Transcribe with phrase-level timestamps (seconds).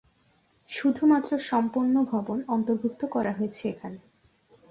[0.69, 3.99] শুধুমাত্র সম্পন্ন ভবন অন্তর্ভুক্ত করা হয়েছে এখানে।